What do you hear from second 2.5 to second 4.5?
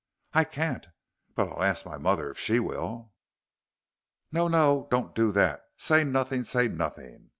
will." "No,